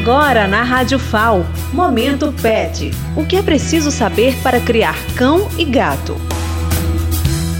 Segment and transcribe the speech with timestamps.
[0.00, 1.44] Agora na Rádio FAO,
[1.74, 2.90] Momento Pet.
[3.14, 6.16] O que é preciso saber para criar cão e gato?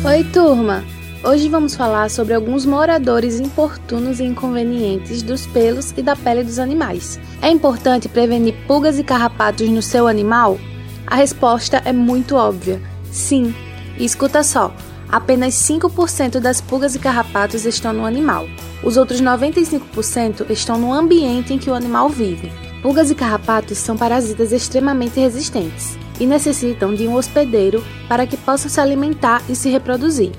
[0.03, 0.83] Oi, turma!
[1.23, 6.59] Hoje vamos falar sobre alguns moradores importunos e inconvenientes dos pelos e da pele dos
[6.59, 7.21] animais.
[7.43, 10.59] É importante prevenir pulgas e carrapatos no seu animal?
[11.07, 12.81] A resposta é muito óbvia:
[13.13, 13.55] sim.
[13.99, 14.75] E escuta só:
[15.11, 18.47] apenas 5% das pulgas e carrapatos estão no animal.
[18.83, 22.53] Os outros 95% estão no ambiente em que o animal vive.
[22.83, 28.71] Pulgas e carrapatos são parasitas extremamente resistentes e necessitam de um hospedeiro para que possam
[28.71, 30.33] se alimentar e se reproduzir.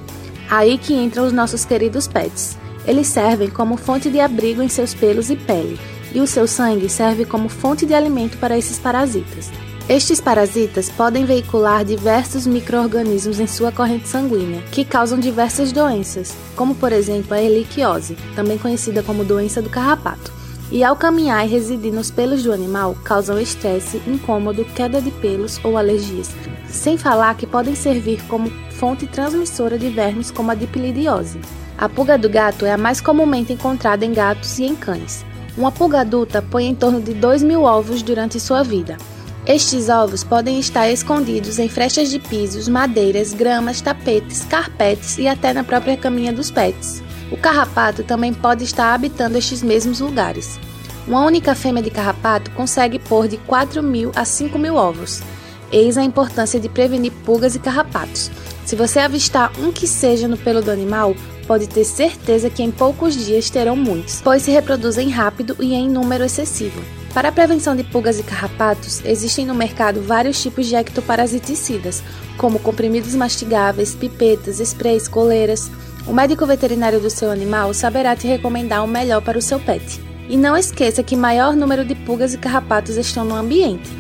[0.50, 2.58] Aí que entram os nossos queridos pets.
[2.86, 5.80] Eles servem como fonte de abrigo em seus pelos e pele,
[6.14, 9.52] e o seu sangue serve como fonte de alimento para esses parasitas.
[9.90, 16.76] Estes parasitas podem veicular diversos microorganismos em sua corrente sanguínea, que causam diversas doenças, como
[16.76, 20.32] por exemplo a heliquiose, também conhecida como doença do carrapato.
[20.72, 25.60] E ao caminhar e residir nos pelos do animal, causam estresse, incômodo, queda de pelos
[25.66, 26.30] ou alergias,
[26.70, 31.42] sem falar que podem servir como fonte transmissora de vermes como a dipilidiose.
[31.78, 35.26] A pulga do gato é a mais comumente encontrada em gatos e em cães.
[35.58, 38.98] Uma pulga adulta põe em torno de 2 mil ovos durante sua vida.
[39.46, 45.52] Estes ovos podem estar escondidos em frechas de pisos, madeiras, gramas, tapetes, carpetes e até
[45.52, 47.02] na própria caminha dos pets.
[47.32, 50.60] O carrapato também pode estar habitando estes mesmos lugares.
[51.08, 55.24] Uma única fêmea de carrapato consegue pôr de 4 mil a 5 mil ovos.
[55.72, 58.30] Eis a importância de prevenir pulgas e carrapatos.
[58.64, 61.16] Se você avistar um que seja no pelo do animal,
[61.48, 65.90] pode ter certeza que em poucos dias terão muitos, pois se reproduzem rápido e em
[65.90, 67.01] número excessivo.
[67.14, 72.02] Para a prevenção de pulgas e carrapatos, existem no mercado vários tipos de ectoparasiticidas,
[72.38, 75.70] como comprimidos mastigáveis, pipetas, sprays, coleiras.
[76.08, 80.02] O médico veterinário do seu animal saberá te recomendar o melhor para o seu pet.
[80.30, 83.92] E não esqueça que maior número de pulgas e carrapatos estão no ambiente.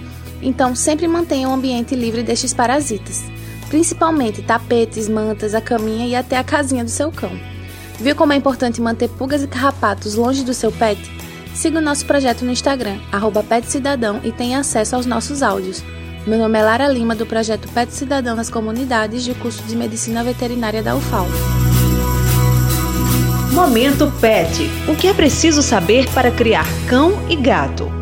[0.42, 3.22] Então, sempre mantenha o ambiente livre destes parasitas,
[3.68, 7.38] principalmente tapetes, mantas, a caminha e até a casinha do seu cão.
[8.00, 11.21] Viu como é importante manter pulgas e carrapatos longe do seu pet?
[11.53, 12.97] Siga o nosso projeto no Instagram,
[13.47, 15.84] @petcidadão e tenha acesso aos nossos áudios.
[16.25, 20.23] Meu nome é Lara Lima, do projeto Pet Cidadão nas Comunidades do curso de Medicina
[20.23, 21.28] Veterinária da UFAL.
[23.51, 24.69] Momento Pet.
[24.88, 28.00] O que é preciso saber para criar cão e gato?